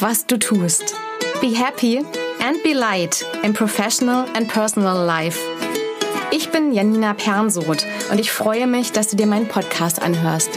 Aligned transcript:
was 0.00 0.26
du 0.26 0.38
tust. 0.38 0.94
Be 1.40 1.54
happy 1.56 1.98
and 2.40 2.62
be 2.62 2.72
light 2.72 3.24
in 3.42 3.52
professional 3.52 4.26
and 4.34 4.48
personal 4.48 5.04
life. 5.04 5.38
Ich 6.30 6.50
bin 6.50 6.72
Janina 6.72 7.14
Pernsoth 7.14 7.84
und 8.10 8.20
ich 8.20 8.30
freue 8.30 8.66
mich, 8.66 8.92
dass 8.92 9.08
du 9.08 9.16
dir 9.16 9.26
meinen 9.26 9.48
Podcast 9.48 10.00
anhörst. 10.00 10.50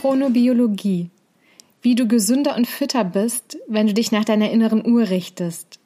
Chronobiologie. 0.00 1.10
Wie 1.80 1.94
du 1.94 2.06
gesünder 2.06 2.56
und 2.56 2.66
fitter 2.66 3.04
bist, 3.04 3.58
wenn 3.68 3.86
du 3.86 3.94
dich 3.94 4.12
nach 4.12 4.24
deiner 4.24 4.50
inneren 4.50 4.86
Uhr 4.86 5.08
richtest. 5.08 5.78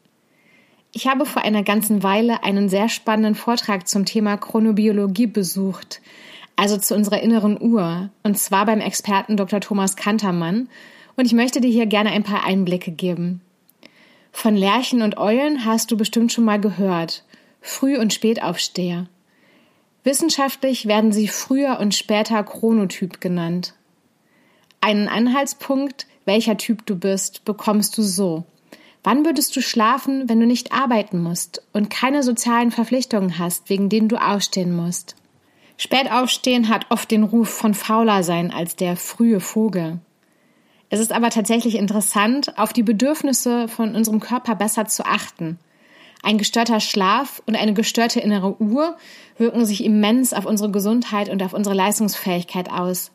Ich 0.92 1.06
habe 1.06 1.24
vor 1.24 1.42
einer 1.42 1.62
ganzen 1.62 2.02
Weile 2.02 2.42
einen 2.42 2.68
sehr 2.68 2.88
spannenden 2.88 3.36
Vortrag 3.36 3.86
zum 3.86 4.06
Thema 4.06 4.36
Chronobiologie 4.36 5.28
besucht, 5.28 6.00
also 6.60 6.76
zu 6.76 6.94
unserer 6.94 7.22
inneren 7.22 7.58
Uhr, 7.58 8.10
und 8.22 8.36
zwar 8.36 8.66
beim 8.66 8.82
Experten 8.82 9.38
Dr. 9.38 9.60
Thomas 9.60 9.96
Kantermann, 9.96 10.68
und 11.16 11.24
ich 11.24 11.32
möchte 11.32 11.62
dir 11.62 11.70
hier 11.70 11.86
gerne 11.86 12.10
ein 12.10 12.22
paar 12.22 12.44
Einblicke 12.44 12.90
geben. 12.90 13.40
Von 14.30 14.56
Lerchen 14.56 15.00
und 15.00 15.16
Eulen 15.16 15.64
hast 15.64 15.90
du 15.90 15.96
bestimmt 15.96 16.32
schon 16.34 16.44
mal 16.44 16.60
gehört, 16.60 17.24
Früh- 17.62 17.98
und 17.98 18.12
Spätaufsteher. 18.12 19.06
Wissenschaftlich 20.04 20.84
werden 20.84 21.12
sie 21.12 21.28
früher 21.28 21.78
und 21.80 21.94
später 21.94 22.44
Chronotyp 22.44 23.22
genannt. 23.22 23.72
Einen 24.82 25.08
Anhaltspunkt, 25.08 26.06
welcher 26.26 26.58
Typ 26.58 26.84
du 26.84 26.94
bist, 26.94 27.46
bekommst 27.46 27.96
du 27.96 28.02
so. 28.02 28.44
Wann 29.02 29.24
würdest 29.24 29.56
du 29.56 29.62
schlafen, 29.62 30.28
wenn 30.28 30.40
du 30.40 30.46
nicht 30.46 30.72
arbeiten 30.72 31.22
musst 31.22 31.62
und 31.72 31.88
keine 31.88 32.22
sozialen 32.22 32.70
Verpflichtungen 32.70 33.38
hast, 33.38 33.70
wegen 33.70 33.88
denen 33.88 34.08
du 34.08 34.16
aufstehen 34.16 34.76
musst? 34.76 35.16
Spätaufstehen 35.82 36.68
hat 36.68 36.84
oft 36.90 37.10
den 37.10 37.22
Ruf 37.22 37.48
von 37.48 37.72
fauler 37.72 38.22
sein 38.22 38.52
als 38.52 38.76
der 38.76 38.96
frühe 38.96 39.40
Vogel. 39.40 39.98
Es 40.90 41.00
ist 41.00 41.10
aber 41.10 41.30
tatsächlich 41.30 41.76
interessant, 41.76 42.58
auf 42.58 42.74
die 42.74 42.82
Bedürfnisse 42.82 43.66
von 43.66 43.94
unserem 43.94 44.20
Körper 44.20 44.54
besser 44.56 44.84
zu 44.84 45.06
achten. 45.06 45.58
Ein 46.22 46.36
gestörter 46.36 46.80
Schlaf 46.80 47.40
und 47.46 47.56
eine 47.56 47.72
gestörte 47.72 48.20
innere 48.20 48.60
Uhr 48.60 48.98
wirken 49.38 49.64
sich 49.64 49.82
immens 49.82 50.34
auf 50.34 50.44
unsere 50.44 50.70
Gesundheit 50.70 51.30
und 51.30 51.42
auf 51.42 51.54
unsere 51.54 51.74
Leistungsfähigkeit 51.74 52.70
aus. 52.70 53.10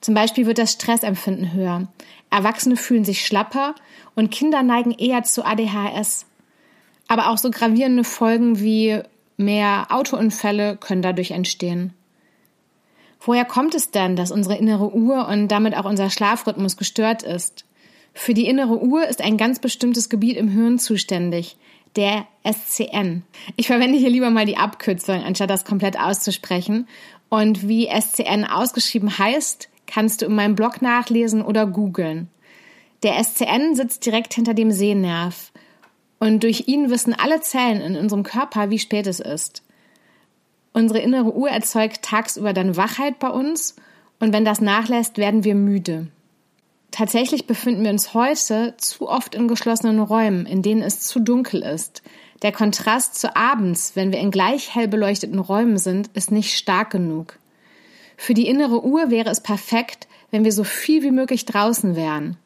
Zum 0.00 0.14
Beispiel 0.14 0.46
wird 0.46 0.58
das 0.58 0.74
Stressempfinden 0.74 1.52
höher. 1.52 1.88
Erwachsene 2.30 2.76
fühlen 2.76 3.04
sich 3.04 3.26
schlapper 3.26 3.74
und 4.14 4.30
Kinder 4.30 4.62
neigen 4.62 4.92
eher 4.92 5.24
zu 5.24 5.44
ADHS. 5.44 6.26
Aber 7.08 7.30
auch 7.30 7.38
so 7.38 7.50
gravierende 7.50 8.04
Folgen 8.04 8.60
wie 8.60 9.00
mehr 9.36 9.88
Autounfälle 9.90 10.76
können 10.76 11.02
dadurch 11.02 11.32
entstehen. 11.32 11.92
Woher 13.24 13.46
kommt 13.46 13.74
es 13.74 13.90
denn, 13.90 14.16
dass 14.16 14.30
unsere 14.30 14.56
innere 14.56 14.94
Uhr 14.94 15.26
und 15.28 15.48
damit 15.48 15.74
auch 15.74 15.86
unser 15.86 16.10
Schlafrhythmus 16.10 16.76
gestört 16.76 17.22
ist? 17.22 17.64
Für 18.12 18.34
die 18.34 18.46
innere 18.46 18.80
Uhr 18.80 19.06
ist 19.08 19.22
ein 19.22 19.38
ganz 19.38 19.58
bestimmtes 19.58 20.10
Gebiet 20.10 20.36
im 20.36 20.48
Hirn 20.48 20.78
zuständig, 20.78 21.56
der 21.96 22.26
SCN. 22.44 23.22
Ich 23.56 23.66
verwende 23.66 23.98
hier 23.98 24.10
lieber 24.10 24.30
mal 24.30 24.44
die 24.44 24.58
Abkürzung, 24.58 25.24
anstatt 25.24 25.48
das 25.48 25.64
komplett 25.64 25.98
auszusprechen. 25.98 26.86
Und 27.30 27.66
wie 27.66 27.88
SCN 27.88 28.44
ausgeschrieben 28.44 29.18
heißt, 29.18 29.70
kannst 29.86 30.20
du 30.20 30.26
in 30.26 30.34
meinem 30.34 30.54
Blog 30.54 30.82
nachlesen 30.82 31.42
oder 31.42 31.66
googeln. 31.66 32.28
Der 33.02 33.22
SCN 33.22 33.74
sitzt 33.74 34.04
direkt 34.06 34.34
hinter 34.34 34.54
dem 34.54 34.70
Sehnerv 34.70 35.50
und 36.20 36.42
durch 36.42 36.68
ihn 36.68 36.90
wissen 36.90 37.14
alle 37.14 37.40
Zellen 37.40 37.80
in 37.80 37.96
unserem 37.96 38.22
Körper, 38.22 38.70
wie 38.70 38.78
spät 38.78 39.06
es 39.06 39.20
ist. 39.20 39.63
Unsere 40.74 40.98
innere 40.98 41.32
Uhr 41.34 41.48
erzeugt 41.48 42.02
tagsüber 42.02 42.52
dann 42.52 42.76
Wachheit 42.76 43.20
bei 43.20 43.28
uns 43.28 43.76
und 44.18 44.32
wenn 44.32 44.44
das 44.44 44.60
nachlässt, 44.60 45.18
werden 45.18 45.44
wir 45.44 45.54
müde. 45.54 46.08
Tatsächlich 46.90 47.46
befinden 47.46 47.84
wir 47.84 47.90
uns 47.90 48.12
heute 48.12 48.74
zu 48.76 49.08
oft 49.08 49.36
in 49.36 49.48
geschlossenen 49.48 50.00
Räumen, 50.00 50.46
in 50.46 50.62
denen 50.62 50.82
es 50.82 51.00
zu 51.00 51.20
dunkel 51.20 51.62
ist. 51.62 52.02
Der 52.42 52.50
Kontrast 52.50 53.14
zu 53.14 53.36
abends, 53.36 53.92
wenn 53.94 54.12
wir 54.12 54.18
in 54.18 54.32
gleich 54.32 54.74
hell 54.74 54.88
beleuchteten 54.88 55.38
Räumen 55.38 55.78
sind, 55.78 56.10
ist 56.14 56.32
nicht 56.32 56.56
stark 56.56 56.90
genug. 56.90 57.38
Für 58.16 58.34
die 58.34 58.48
innere 58.48 58.84
Uhr 58.84 59.10
wäre 59.10 59.30
es 59.30 59.40
perfekt, 59.40 60.08
wenn 60.32 60.44
wir 60.44 60.52
so 60.52 60.64
viel 60.64 61.02
wie 61.04 61.12
möglich 61.12 61.46
draußen 61.46 61.94
wären. 61.94 62.36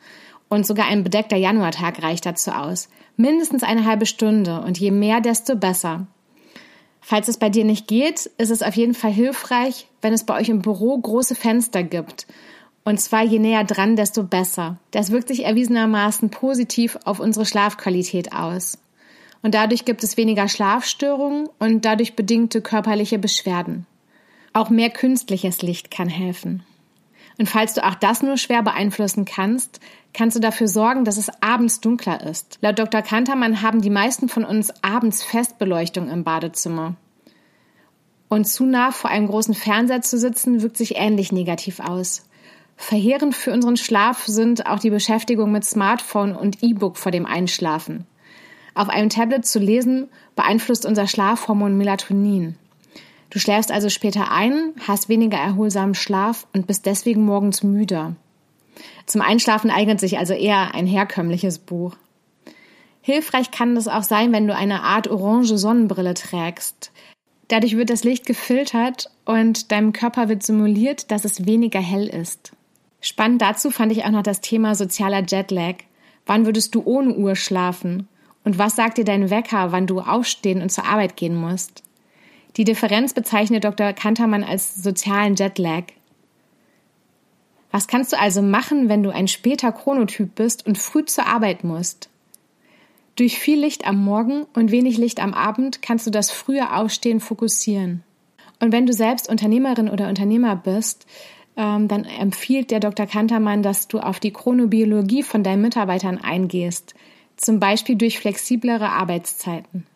Und 0.51 0.67
sogar 0.67 0.87
ein 0.87 1.03
bedeckter 1.03 1.37
Januartag 1.37 2.03
reicht 2.03 2.27
dazu 2.27 2.51
aus. 2.51 2.91
Mindestens 3.17 3.63
eine 3.63 3.87
halbe 3.87 4.07
Stunde 4.07 4.61
und 4.61 4.79
je 4.79 4.91
mehr, 4.91 5.21
desto 5.23 5.57
besser. 5.57 6.07
Falls 7.11 7.27
es 7.27 7.39
bei 7.39 7.49
dir 7.49 7.65
nicht 7.65 7.89
geht, 7.89 8.27
ist 8.37 8.51
es 8.51 8.63
auf 8.63 8.77
jeden 8.77 8.93
Fall 8.93 9.11
hilfreich, 9.11 9.87
wenn 10.03 10.13
es 10.13 10.25
bei 10.25 10.39
euch 10.39 10.51
im 10.51 10.61
Büro 10.61 10.99
große 10.99 11.35
Fenster 11.35 11.83
gibt. 11.83 12.27
Und 12.85 13.01
zwar 13.01 13.25
je 13.25 13.39
näher 13.39 13.65
dran, 13.65 13.97
desto 13.97 14.25
besser. 14.25 14.77
Das 14.91 15.11
wirkt 15.11 15.29
sich 15.29 15.47
erwiesenermaßen 15.47 16.29
positiv 16.29 16.99
auf 17.07 17.19
unsere 17.19 17.47
Schlafqualität 17.47 18.35
aus. 18.35 18.77
Und 19.41 19.55
dadurch 19.55 19.87
gibt 19.87 20.05
es 20.05 20.19
weniger 20.19 20.49
Schlafstörungen 20.49 21.49
und 21.59 21.87
dadurch 21.87 22.15
bedingte 22.15 22.61
körperliche 22.61 23.19
Beschwerden. 23.19 23.87
Auch 24.53 24.69
mehr 24.69 24.91
künstliches 24.91 25.63
Licht 25.63 25.91
kann 25.91 26.11
helfen. 26.11 26.63
Und 27.39 27.49
falls 27.49 27.75
du 27.75 27.87
auch 27.87 27.95
das 27.95 28.23
nur 28.23 28.37
schwer 28.37 28.63
beeinflussen 28.63 29.25
kannst, 29.25 29.81
kannst 30.13 30.37
du 30.37 30.41
dafür 30.41 30.67
sorgen, 30.67 31.05
dass 31.05 31.17
es 31.17 31.31
abends 31.41 31.81
dunkler 31.81 32.21
ist. 32.27 32.59
Laut 32.61 32.79
Dr. 32.79 33.03
Kantermann 33.03 33.63
haben 33.63 33.81
die 33.81 33.91
meisten 33.91 34.29
von 34.29 34.45
uns 34.45 34.73
abends 34.83 35.23
Festbeleuchtung 35.23 36.11
im 36.11 36.25
Badezimmer. 36.25 36.97
Und 38.29 38.47
zu 38.47 38.67
nah 38.67 38.91
vor 38.91 39.11
einem 39.11 39.29
großen 39.29 39.55
Fernseher 39.55 40.03
zu 40.03 40.19
sitzen, 40.19 40.61
wirkt 40.63 40.77
sich 40.77 40.97
ähnlich 40.97 41.33
negativ 41.33 41.81
aus. 41.81 42.29
Verheerend 42.77 43.35
für 43.35 43.53
unseren 43.53 43.77
Schlaf 43.77 44.27
sind 44.27 44.67
auch 44.67 44.79
die 44.79 44.91
Beschäftigung 44.91 45.51
mit 45.51 45.65
Smartphone 45.65 46.35
und 46.35 46.63
E-Book 46.63 46.97
vor 46.97 47.11
dem 47.13 47.27
Einschlafen. 47.27 48.07
Auf 48.75 48.89
einem 48.89 49.09
Tablet 49.09 49.47
zu 49.47 49.59
lesen 49.59 50.09
beeinflusst 50.37 50.87
unser 50.87 51.07
Schlafhormon 51.07 51.77
Melatonin. 51.77 52.57
Du 53.31 53.39
schläfst 53.39 53.71
also 53.71 53.89
später 53.89 54.31
ein, 54.33 54.73
hast 54.87 55.09
weniger 55.09 55.39
erholsamen 55.39 55.95
Schlaf 55.95 56.47
und 56.55 56.67
bist 56.67 56.87
deswegen 56.87 57.25
morgens 57.25 57.63
müder. 57.63 58.17
Zum 59.07 59.21
Einschlafen 59.21 59.71
eignet 59.71 60.01
sich 60.01 60.19
also 60.19 60.35
eher 60.35 60.75
ein 60.75 60.87
herkömmliches 60.87 61.59
Buch. 61.59 61.97
Hilfreich 63.03 63.51
kann 63.51 63.77
es 63.77 63.89
auch 63.89 64.03
sein, 64.03 64.33
wenn 64.33 64.47
du 64.47 64.55
eine 64.55 64.83
Art 64.83 65.09
orange 65.09 65.57
Sonnenbrille 65.57 66.15
trägst. 66.15 66.93
Dadurch 67.49 67.77
wird 67.77 67.91
das 67.91 68.05
Licht 68.05 68.27
gefiltert 68.27 69.11
und 69.25 69.73
deinem 69.73 69.93
Körper 69.93 70.29
wird 70.29 70.43
simuliert, 70.43 71.11
dass 71.11 71.25
es 71.25 71.47
weniger 71.47 71.81
hell 71.81 72.07
ist. 72.07 72.53
Spannend 73.01 73.41
dazu 73.41 73.71
fand 73.71 73.93
ich 73.93 74.05
auch 74.05 74.11
noch 74.11 74.23
das 74.23 74.41
Thema 74.41 74.75
sozialer 74.75 75.25
Jetlag. 75.27 75.77
Wann 76.27 76.45
würdest 76.45 76.75
du 76.75 76.83
ohne 76.85 77.15
Uhr 77.15 77.37
schlafen? 77.37 78.09
Und 78.45 78.59
was 78.59 78.77
sagt 78.77 78.99
dir 78.99 79.05
dein 79.05 79.31
Wecker, 79.31 79.73
wann 79.73 79.87
du 79.87 80.01
aufstehen 80.01 80.61
und 80.61 80.71
zur 80.71 80.85
Arbeit 80.85 81.17
gehen 81.17 81.35
musst? 81.35 81.83
Die 82.59 82.65
Differenz 82.65 83.15
bezeichnet 83.15 83.63
Dr. 83.63 83.93
Kantermann 83.93 84.43
als 84.43 84.83
sozialen 84.83 85.37
Jetlag. 85.37 85.85
Was 87.71 87.87
kannst 87.87 88.13
du 88.13 88.19
also 88.19 88.43
machen, 88.43 88.89
wenn 88.89 89.05
du 89.05 89.11
ein 89.11 89.29
später 89.29 89.71
Chronotyp 89.71 90.35
bist 90.35 90.67
und 90.67 90.77
früh 90.77 91.05
zur 91.05 91.27
Arbeit 91.27 91.63
musst? 91.63 92.11
Durch 93.15 93.39
viel 93.39 93.61
Licht 93.61 93.87
am 93.87 94.05
Morgen 94.05 94.45
und 94.55 94.73
wenig 94.73 94.99
Licht 94.99 95.21
am 95.21 95.35
Abend 95.35 95.83
kannst 95.83 96.09
du 96.09 96.11
das 96.11 96.33
frühe 96.33 96.75
Aufstehen 96.75 97.21
fokussieren. 97.21 98.03
Und 98.59 98.73
wenn 98.73 98.87
du 98.87 98.93
selbst 98.93 99.29
Unternehmerin 99.29 99.89
oder 99.89 100.09
Unternehmer 100.09 100.57
bist, 100.57 101.07
ähm, 101.57 101.87
dann 101.87 102.05
empfiehlt 102.05 102.73
der 102.73 102.81
Dr. 102.81 103.07
Kantermann, 103.07 103.63
dass 103.63 103.87
du 103.87 104.01
auf 104.01 104.19
die 104.19 104.33
Chronobiologie 104.33 105.23
von 105.23 105.45
deinen 105.45 105.63
Mitarbeitern 105.63 106.19
eingehst, 106.19 106.97
zum 107.37 107.61
Beispiel 107.61 107.95
durch 107.95 108.19
flexiblere 108.19 108.89
Arbeitszeiten. 108.89 109.87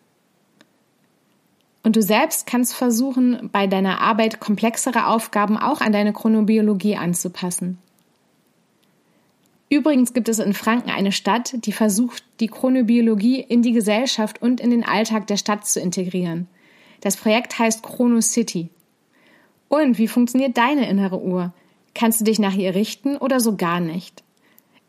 Und 1.83 1.97
du 1.97 2.03
selbst 2.03 2.47
kannst 2.47 2.75
versuchen, 2.75 3.51
bei 3.53 3.67
deiner 3.67 4.01
Arbeit 4.01 4.41
komplexere 4.41 5.07
Aufgaben 5.07 5.59
auch 5.59 5.81
an 5.81 5.93
deine 5.93 6.13
Chronobiologie 6.13 6.97
anzupassen. 6.97 7.79
Übrigens 9.69 10.13
gibt 10.13 10.29
es 10.29 10.39
in 10.39 10.53
Franken 10.53 10.91
eine 10.91 11.13
Stadt, 11.13 11.55
die 11.65 11.73
versucht, 11.73 12.23
die 12.41 12.49
Chronobiologie 12.49 13.41
in 13.41 13.63
die 13.63 13.73
Gesellschaft 13.73 14.43
und 14.43 14.61
in 14.61 14.71
den 14.71 14.85
Alltag 14.85 15.27
der 15.27 15.39
Stadt 15.39 15.67
zu 15.67 15.81
integrieren. 15.81 16.47
Das 17.01 17.17
Projekt 17.17 17.59
heißt 17.59 17.83
Chrono 17.83 18.21
City. 18.21 18.69
Und 19.69 19.97
wie 19.97 20.09
funktioniert 20.09 20.59
deine 20.59 20.89
innere 20.89 21.21
Uhr? 21.21 21.55
Kannst 21.95 22.21
du 22.21 22.25
dich 22.25 22.39
nach 22.39 22.55
ihr 22.55 22.75
richten 22.75 23.17
oder 23.17 23.41
so 23.41 23.57
gar 23.57 23.81
nicht? 23.81 24.23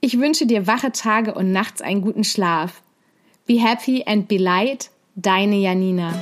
Ich 0.01 0.19
wünsche 0.19 0.45
dir 0.45 0.67
wache 0.67 0.91
Tage 0.91 1.33
und 1.33 1.53
nachts 1.53 1.81
einen 1.81 2.01
guten 2.01 2.25
Schlaf. 2.25 2.81
Be 3.47 3.61
happy 3.61 4.03
and 4.05 4.27
be 4.27 4.37
light, 4.37 4.91
deine 5.15 5.55
Janina. 5.55 6.13